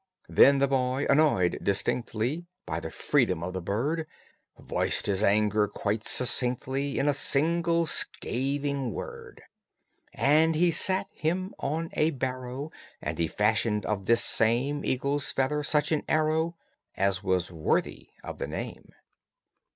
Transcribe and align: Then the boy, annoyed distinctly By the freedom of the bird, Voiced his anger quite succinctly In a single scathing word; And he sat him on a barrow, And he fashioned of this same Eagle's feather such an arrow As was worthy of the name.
Then 0.29 0.57
the 0.57 0.67
boy, 0.67 1.05
annoyed 1.11 1.59
distinctly 1.61 2.47
By 2.65 2.79
the 2.79 2.89
freedom 2.89 3.43
of 3.43 3.53
the 3.53 3.61
bird, 3.61 4.07
Voiced 4.57 5.05
his 5.05 5.21
anger 5.21 5.67
quite 5.67 6.03
succinctly 6.05 6.97
In 6.97 7.07
a 7.07 7.13
single 7.13 7.85
scathing 7.85 8.93
word; 8.93 9.43
And 10.15 10.55
he 10.55 10.71
sat 10.71 11.05
him 11.11 11.53
on 11.59 11.91
a 11.93 12.09
barrow, 12.09 12.71
And 12.99 13.19
he 13.19 13.27
fashioned 13.27 13.85
of 13.85 14.07
this 14.07 14.23
same 14.23 14.83
Eagle's 14.83 15.31
feather 15.31 15.61
such 15.61 15.91
an 15.91 16.01
arrow 16.09 16.55
As 16.97 17.21
was 17.21 17.51
worthy 17.51 18.09
of 18.23 18.39
the 18.39 18.47
name. 18.47 18.93